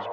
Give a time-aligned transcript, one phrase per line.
[0.00, 0.04] I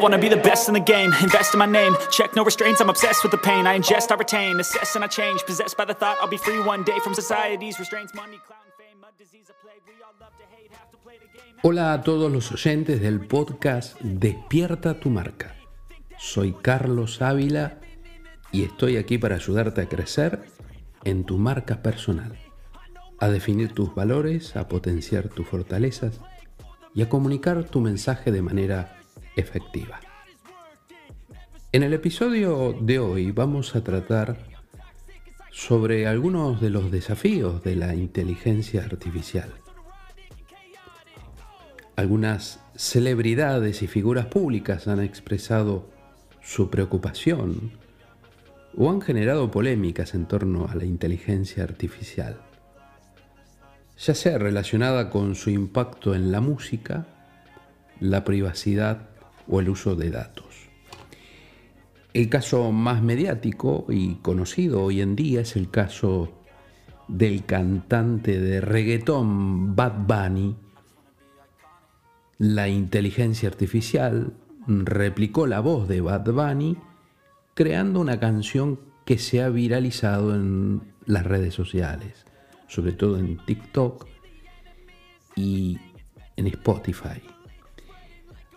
[0.00, 1.96] wanna be the best in the game, invest in my name.
[2.10, 3.68] Check no restraints, I'm obsessed with the pain.
[3.68, 5.44] I ingest, I retain, assess and I change.
[5.44, 8.12] Possessed by the thought I'll be free one day from society's restraints.
[8.14, 9.80] Money, clout, and fame, a disease, a plague.
[9.86, 11.54] We all love to hate, have to play the game.
[11.62, 15.57] Hola a todos los oyentes del podcast Despierta tu marca.
[16.30, 17.78] Soy Carlos Ávila
[18.52, 20.42] y estoy aquí para ayudarte a crecer
[21.04, 22.36] en tu marca personal,
[23.18, 26.20] a definir tus valores, a potenciar tus fortalezas
[26.94, 28.98] y a comunicar tu mensaje de manera
[29.36, 30.00] efectiva.
[31.72, 34.36] En el episodio de hoy vamos a tratar
[35.50, 39.50] sobre algunos de los desafíos de la inteligencia artificial.
[41.96, 45.96] Algunas celebridades y figuras públicas han expresado
[46.48, 47.72] su preocupación
[48.74, 52.40] o han generado polémicas en torno a la inteligencia artificial,
[53.98, 57.06] ya sea relacionada con su impacto en la música,
[58.00, 59.10] la privacidad
[59.46, 60.46] o el uso de datos.
[62.14, 66.32] El caso más mediático y conocido hoy en día es el caso
[67.08, 70.56] del cantante de reggaetón Bad Bunny.
[72.38, 74.32] La inteligencia artificial
[74.68, 76.76] replicó la voz de Bad Bunny
[77.54, 82.26] creando una canción que se ha viralizado en las redes sociales,
[82.68, 84.06] sobre todo en TikTok
[85.34, 85.78] y
[86.36, 87.22] en Spotify.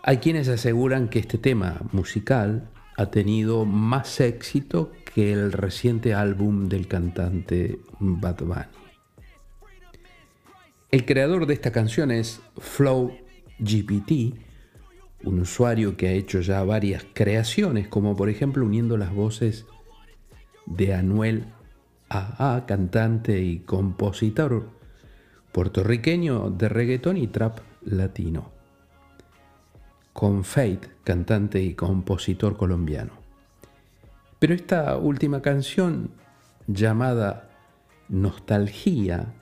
[0.02, 6.68] Hay quienes aseguran que este tema musical ha tenido más éxito que el reciente álbum
[6.68, 8.82] del cantante Bad Bunny.
[10.90, 13.16] El creador de esta canción es Flow
[13.58, 14.34] GPT,
[15.24, 19.66] un usuario que ha hecho ya varias creaciones, como por ejemplo uniendo las voces
[20.66, 21.46] de Anuel
[22.08, 24.68] AA, cantante y compositor
[25.52, 28.50] puertorriqueño de reggaetón y trap latino,
[30.12, 33.12] con Fate, cantante y compositor colombiano.
[34.38, 36.10] Pero esta última canción,
[36.66, 37.50] llamada
[38.08, 39.34] Nostalgia,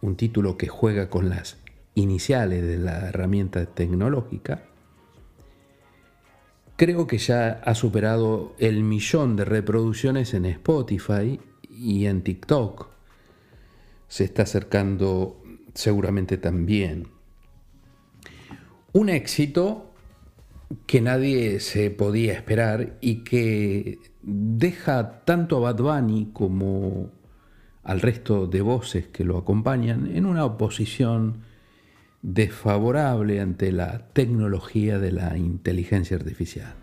[0.00, 1.58] un título que juega con las
[1.94, 4.69] iniciales de la herramienta tecnológica,
[6.80, 12.88] creo que ya ha superado el millón de reproducciones en Spotify y en TikTok.
[14.08, 15.42] Se está acercando
[15.74, 17.08] seguramente también.
[18.94, 19.92] Un éxito
[20.86, 27.10] que nadie se podía esperar y que deja tanto a Bad Bunny como
[27.82, 31.42] al resto de voces que lo acompañan en una oposición
[32.22, 36.74] desfavorable ante la tecnología de la inteligencia artificial.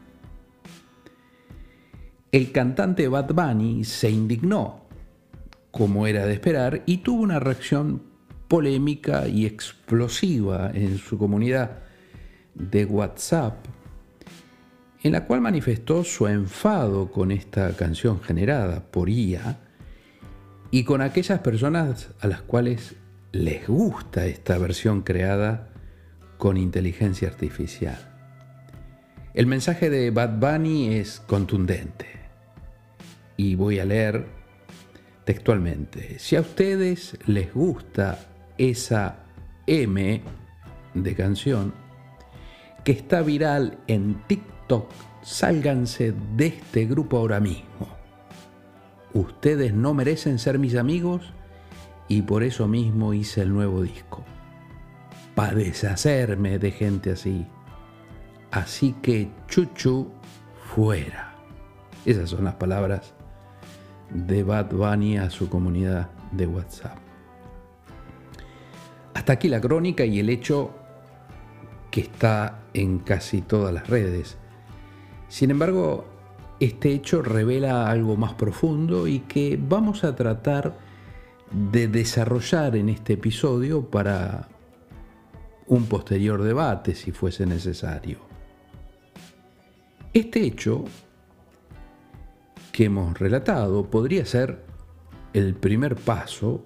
[2.31, 4.87] El cantante Bad Bunny se indignó,
[5.71, 8.03] como era de esperar, y tuvo una reacción
[8.47, 11.79] polémica y explosiva en su comunidad
[12.53, 13.65] de WhatsApp,
[15.03, 19.59] en la cual manifestó su enfado con esta canción generada por IA
[20.71, 22.95] y con aquellas personas a las cuales
[23.31, 25.69] les gusta esta versión creada
[26.37, 27.97] con inteligencia artificial.
[29.33, 32.07] El mensaje de Bad Bunny es contundente
[33.35, 34.25] y voy a leer
[35.25, 36.19] textualmente.
[36.19, 38.19] Si a ustedes les gusta
[38.57, 39.25] esa
[39.67, 40.21] M
[40.93, 41.73] de canción
[42.83, 44.89] que está viral en TikTok,
[45.21, 47.89] sálganse de este grupo ahora mismo.
[49.13, 51.33] Ustedes no merecen ser mis amigos
[52.07, 54.23] y por eso mismo hice el nuevo disco.
[55.35, 57.45] Para deshacerme de gente así.
[58.51, 60.07] Así que chuchu
[60.73, 61.35] fuera.
[62.05, 63.13] Esas son las palabras
[64.09, 66.97] de Bad Bunny a su comunidad de WhatsApp.
[69.13, 70.71] Hasta aquí la crónica y el hecho
[71.91, 74.37] que está en casi todas las redes.
[75.27, 76.05] Sin embargo,
[76.59, 80.86] este hecho revela algo más profundo y que vamos a tratar
[81.51, 84.49] de desarrollar en este episodio para
[85.67, 88.19] un posterior debate si fuese necesario.
[90.13, 90.85] Este hecho
[92.71, 94.63] que hemos relatado podría ser
[95.33, 96.63] el primer paso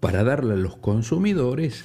[0.00, 1.84] para darle a los consumidores,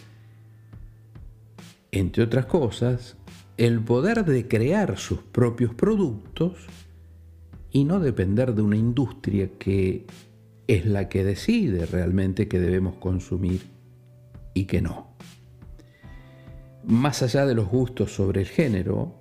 [1.91, 3.15] entre otras cosas,
[3.57, 6.53] el poder de crear sus propios productos
[7.71, 10.05] y no depender de una industria que
[10.67, 13.67] es la que decide realmente que debemos consumir
[14.53, 15.15] y que no.
[16.83, 19.15] Más allá de los gustos sobre el género,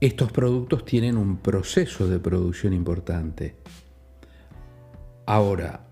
[0.00, 3.56] estos productos tienen un proceso de producción importante.
[5.26, 5.86] Ahora,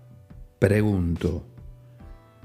[0.59, 1.47] pregunto,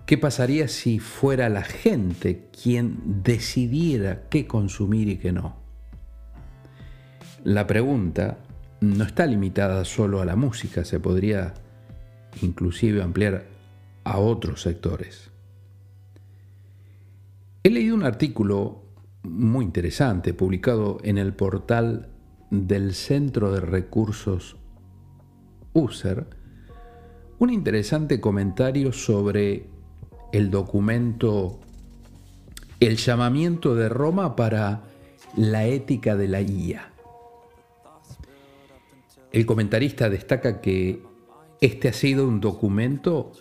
[0.07, 5.57] ¿qué pasaría si fuera la gente quien decidiera qué consumir y qué no?
[7.43, 8.39] La pregunta
[8.95, 11.55] no está limitada solo a la música, se podría
[12.43, 13.47] inclusive ampliar
[14.05, 15.31] a otros sectores.
[17.63, 18.83] He leído un artículo
[19.23, 22.11] muy interesante publicado en el portal
[22.51, 24.57] del Centro de Recursos
[25.73, 26.27] USER,
[27.39, 29.67] un interesante comentario sobre
[30.33, 31.59] el documento
[32.79, 34.85] El llamamiento de Roma para
[35.37, 36.93] la ética de la guía.
[39.33, 41.03] El comentarista destaca que
[41.61, 43.33] este ha sido un documento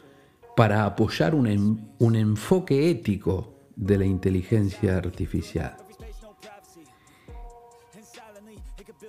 [0.56, 5.78] para apoyar un, un enfoque ético de la inteligencia artificial.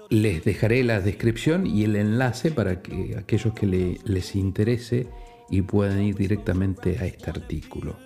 [0.09, 5.09] Les dejaré la descripción y el enlace para que aquellos que les interese
[5.51, 7.97] y puedan ir directamente a este artículo.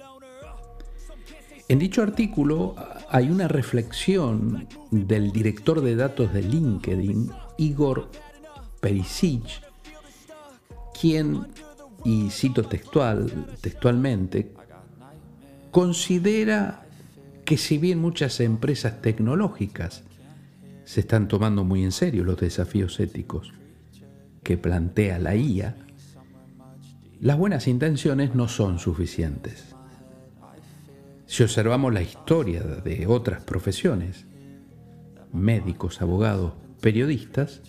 [1.68, 2.74] En dicho artículo
[3.10, 8.10] hay una reflexión del director de datos de LinkedIn, Igor
[8.80, 9.44] Perisic,
[10.98, 11.46] quien,
[12.04, 13.30] y cito textual,
[13.60, 14.52] textualmente,
[15.70, 16.82] considera
[17.44, 20.02] que si bien muchas empresas tecnológicas
[20.84, 23.52] se están tomando muy en serio los desafíos éticos
[24.42, 25.76] que plantea la IA,
[27.20, 29.74] las buenas intenciones no son suficientes.
[31.26, 34.26] Si observamos la historia de otras profesiones,
[35.32, 37.60] médicos, abogados, periodistas,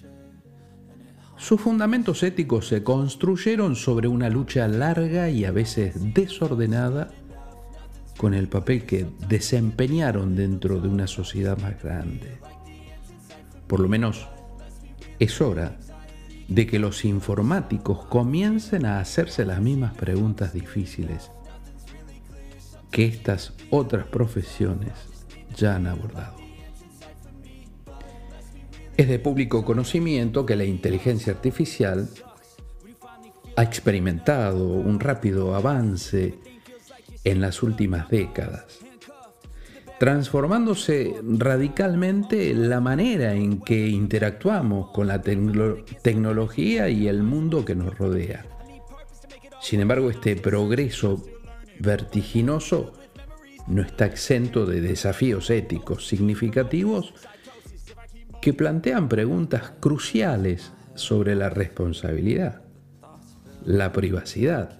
[1.42, 7.10] sus fundamentos éticos se construyeron sobre una lucha larga y a veces desordenada
[8.16, 12.38] con el papel que desempeñaron dentro de una sociedad más grande.
[13.66, 14.28] Por lo menos
[15.18, 15.80] es hora
[16.48, 21.32] de que los informáticos comiencen a hacerse las mismas preguntas difíciles
[22.92, 24.94] que estas otras profesiones
[25.56, 26.41] ya han abordado.
[29.01, 32.07] Es de público conocimiento que la inteligencia artificial
[33.56, 36.36] ha experimentado un rápido avance
[37.24, 38.77] en las últimas décadas,
[40.00, 47.98] transformándose radicalmente la manera en que interactuamos con la tecnología y el mundo que nos
[47.98, 48.45] rodea.
[49.62, 51.25] Sin embargo, este progreso
[51.80, 52.94] vertiginoso
[53.65, 57.15] no está exento de desafíos éticos significativos
[58.42, 62.62] que plantean preguntas cruciales sobre la responsabilidad,
[63.64, 64.80] la privacidad,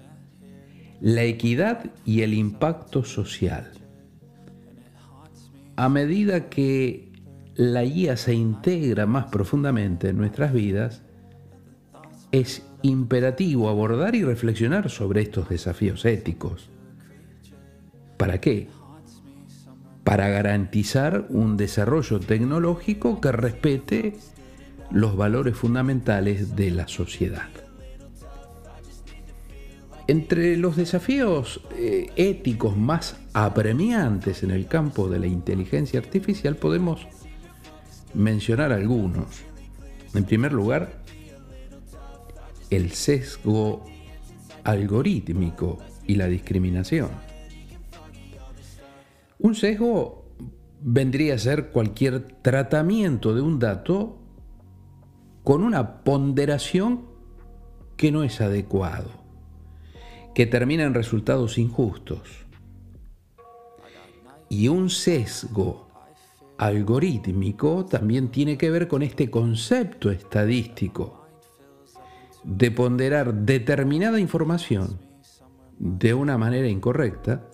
[1.00, 3.72] la equidad y el impacto social.
[5.76, 7.12] A medida que
[7.56, 11.04] la guía se integra más profundamente en nuestras vidas,
[12.32, 16.70] es imperativo abordar y reflexionar sobre estos desafíos éticos.
[18.18, 18.68] ¿Para qué?
[20.12, 24.18] Para garantizar un desarrollo tecnológico que respete
[24.92, 27.48] los valores fundamentales de la sociedad.
[30.08, 37.08] Entre los desafíos eh, éticos más apremiantes en el campo de la inteligencia artificial podemos
[38.14, 39.28] mencionar algunos.
[40.14, 40.92] En primer lugar,
[42.70, 43.86] el sesgo
[44.66, 47.31] algorítmico y la discriminación.
[49.44, 50.26] Un sesgo
[50.82, 54.20] vendría a ser cualquier tratamiento de un dato
[55.44, 57.06] con una ponderación
[57.98, 59.10] que no es adecuado
[60.36, 62.46] que termina en resultados injustos.
[64.48, 65.90] Y un sesgo
[66.58, 71.26] algorítmico también tiene que ver con este concepto estadístico
[72.44, 75.00] de ponderar determinada información
[75.80, 77.51] de una manera incorrecta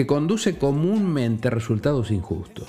[0.00, 2.68] que conduce comúnmente a resultados injustos.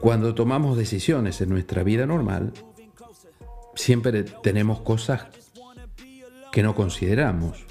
[0.00, 2.52] Cuando tomamos decisiones en nuestra vida normal,
[3.76, 5.26] siempre tenemos cosas
[6.50, 7.64] que no consideramos.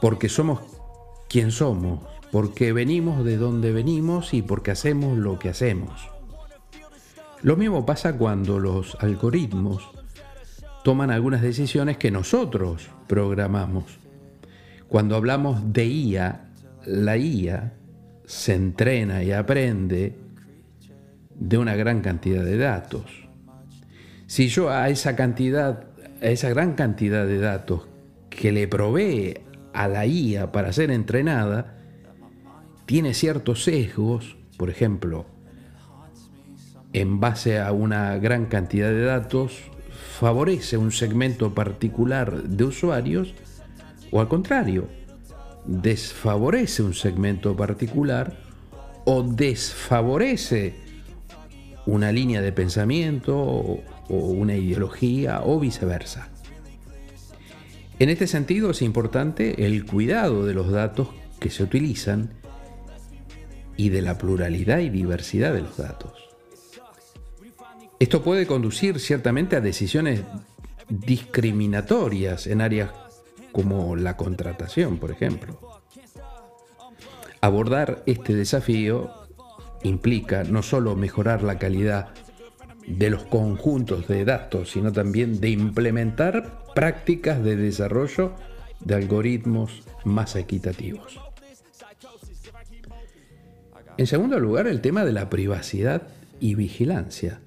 [0.00, 0.60] Porque somos
[1.28, 2.00] quien somos,
[2.32, 6.08] porque venimos de donde venimos y porque hacemos lo que hacemos.
[7.42, 9.86] Lo mismo pasa cuando los algoritmos
[10.82, 14.00] toman algunas decisiones que nosotros programamos.
[14.90, 16.50] Cuando hablamos de IA,
[16.84, 17.72] la IA
[18.26, 20.18] se entrena y aprende
[21.34, 23.06] de una gran cantidad de datos.
[24.26, 25.84] Si yo a esa cantidad
[26.20, 27.88] esa gran cantidad de datos
[28.28, 29.38] que le provee
[29.72, 31.78] a la IA para ser entrenada,
[32.84, 35.24] tiene ciertos sesgos por ejemplo,
[36.92, 39.58] en base a una gran cantidad de datos,
[40.18, 43.32] favorece un segmento particular de usuarios
[44.10, 44.88] o al contrario,
[45.66, 48.36] desfavorece un segmento particular
[49.04, 50.74] o desfavorece
[51.86, 56.28] una línea de pensamiento o una ideología o viceversa.
[57.98, 62.30] En este sentido es importante el cuidado de los datos que se utilizan
[63.76, 66.12] y de la pluralidad y diversidad de los datos.
[67.98, 70.22] Esto puede conducir ciertamente a decisiones
[70.88, 72.90] discriminatorias en áreas
[73.52, 75.80] como la contratación, por ejemplo.
[77.40, 79.10] Abordar este desafío
[79.82, 82.10] implica no solo mejorar la calidad
[82.86, 88.32] de los conjuntos de datos, sino también de implementar prácticas de desarrollo
[88.80, 91.20] de algoritmos más equitativos.
[93.96, 96.08] En segundo lugar, el tema de la privacidad
[96.40, 97.40] y vigilancia.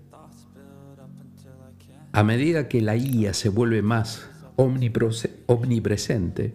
[2.11, 6.53] A medida que la IA se vuelve más omnipresente,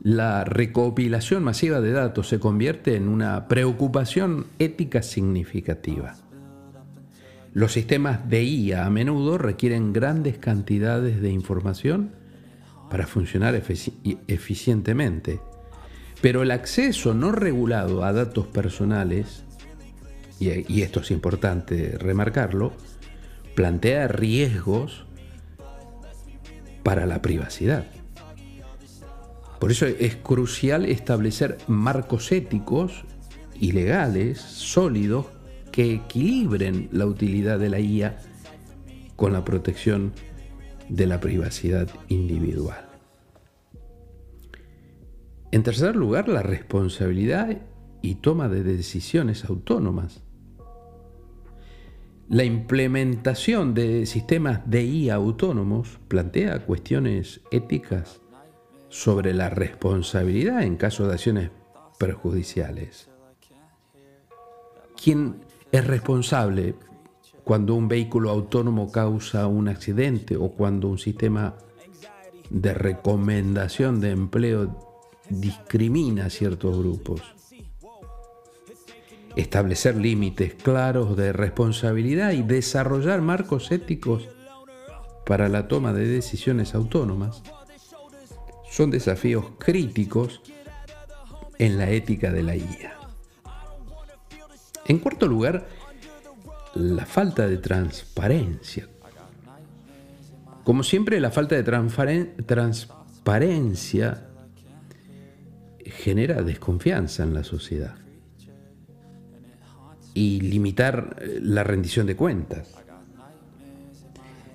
[0.00, 6.14] la recopilación masiva de datos se convierte en una preocupación ética significativa.
[7.52, 12.12] Los sistemas de IA a menudo requieren grandes cantidades de información
[12.90, 13.60] para funcionar
[14.28, 15.40] eficientemente,
[16.20, 19.44] pero el acceso no regulado a datos personales,
[20.38, 22.72] y esto es importante remarcarlo,
[23.56, 25.07] plantea riesgos
[26.88, 27.84] para la privacidad.
[29.60, 33.04] Por eso es crucial establecer marcos éticos
[33.60, 35.26] y legales sólidos
[35.70, 38.16] que equilibren la utilidad de la IA
[39.16, 40.14] con la protección
[40.88, 42.88] de la privacidad individual.
[45.52, 47.58] En tercer lugar, la responsabilidad
[48.00, 50.22] y toma de decisiones autónomas.
[52.30, 58.20] La implementación de sistemas de IA autónomos plantea cuestiones éticas
[58.90, 61.50] sobre la responsabilidad en caso de acciones
[61.98, 63.08] perjudiciales.
[65.02, 65.36] ¿Quién
[65.72, 66.74] es responsable
[67.44, 71.54] cuando un vehículo autónomo causa un accidente o cuando un sistema
[72.50, 74.76] de recomendación de empleo
[75.30, 77.37] discrimina a ciertos grupos?
[79.38, 84.28] Establecer límites claros de responsabilidad y desarrollar marcos éticos
[85.24, 87.44] para la toma de decisiones autónomas
[88.68, 90.42] son desafíos críticos
[91.58, 92.98] en la ética de la IA.
[94.86, 95.68] En cuarto lugar,
[96.74, 98.88] la falta de transparencia.
[100.64, 101.62] Como siempre, la falta de
[102.42, 104.26] transparencia
[105.84, 108.07] genera desconfianza en la sociedad
[110.14, 112.74] y limitar eh, la rendición de cuentas.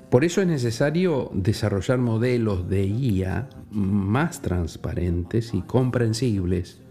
[0.10, 6.82] Por eso es necesario desarrollar modelos de IA más transparentes y comprensibles.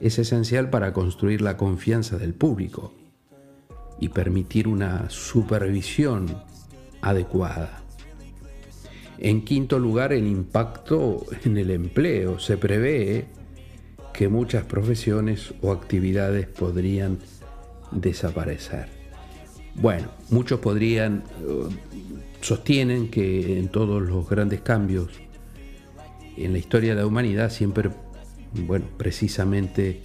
[0.00, 2.92] Es esencial para construir la confianza del público
[3.98, 6.26] y permitir una supervisión
[7.00, 7.82] adecuada.
[9.18, 12.38] En quinto lugar, el impacto en el empleo.
[12.38, 13.28] Se prevé
[14.12, 17.18] que muchas profesiones o actividades podrían
[17.90, 18.88] desaparecer.
[19.74, 21.68] Bueno, muchos podrían, eh,
[22.40, 25.08] sostienen que en todos los grandes cambios
[26.36, 27.90] en la historia de la humanidad siempre,
[28.52, 30.02] bueno, precisamente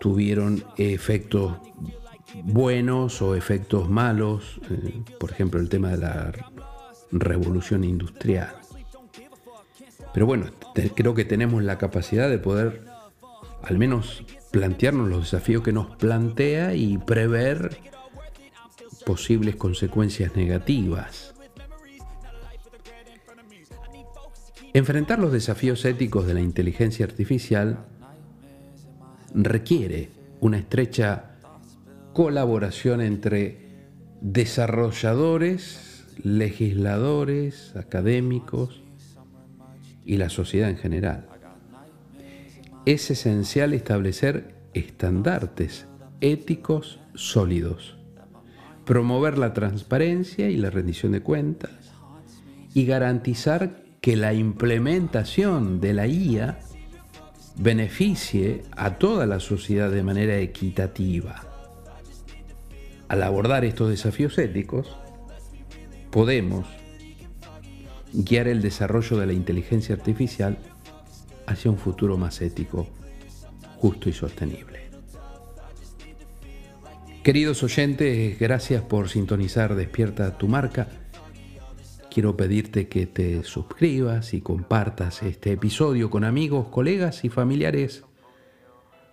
[0.00, 1.56] tuvieron efectos
[2.42, 6.32] buenos o efectos malos, eh, por ejemplo el tema de la
[7.12, 8.54] revolución industrial.
[10.12, 10.46] Pero bueno,
[10.94, 12.93] creo que tenemos la capacidad de poder
[13.66, 17.78] al menos plantearnos los desafíos que nos plantea y prever
[19.06, 21.34] posibles consecuencias negativas.
[24.72, 27.86] Enfrentar los desafíos éticos de la inteligencia artificial
[29.32, 31.36] requiere una estrecha
[32.12, 33.88] colaboración entre
[34.20, 38.82] desarrolladores, legisladores, académicos
[40.04, 41.33] y la sociedad en general
[42.86, 45.86] es esencial establecer estandartes
[46.20, 47.96] éticos sólidos,
[48.84, 51.70] promover la transparencia y la rendición de cuentas
[52.74, 56.58] y garantizar que la implementación de la IA
[57.56, 61.42] beneficie a toda la sociedad de manera equitativa.
[63.08, 64.94] Al abordar estos desafíos éticos,
[66.10, 66.66] podemos
[68.12, 70.58] guiar el desarrollo de la inteligencia artificial
[71.46, 72.86] hacia un futuro más ético,
[73.78, 74.84] justo y sostenible.
[77.22, 80.88] Queridos oyentes, gracias por sintonizar Despierta tu marca.
[82.10, 88.04] Quiero pedirte que te suscribas y compartas este episodio con amigos, colegas y familiares,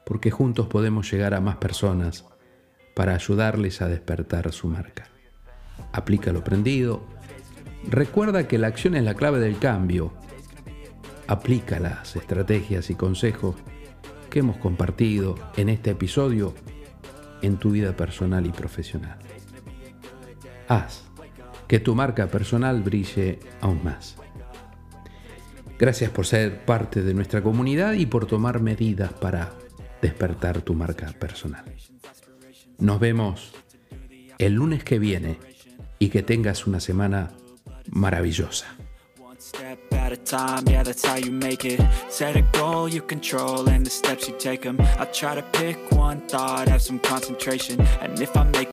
[0.06, 2.26] porque juntos podemos llegar a más personas
[2.96, 5.08] para ayudarles a despertar su marca.
[5.94, 7.02] Aplica lo aprendido.
[7.90, 10.14] Recuerda que la acción es la clave del cambio.
[11.28, 13.56] Aplica las estrategias y consejos
[14.30, 16.54] que hemos compartido en este episodio
[17.42, 19.18] en tu vida personal y profesional.
[20.68, 21.04] Haz
[21.68, 24.16] que tu marca personal brille aún más.
[25.80, 29.54] Gracias por ser parte de nuestra comunidad y por tomar medidas para
[30.02, 31.64] despertar tu marca personal.
[32.78, 33.54] Nos vemos
[34.38, 35.38] el lunes que viene
[35.98, 37.32] y que tengas una semana
[37.90, 38.68] maravillosa.
[40.12, 41.80] At a time, yeah, that's how you make it.
[42.10, 44.78] Set a goal you control and the steps you take them.
[45.00, 48.70] I try to pick one thought, have some concentration, and if I make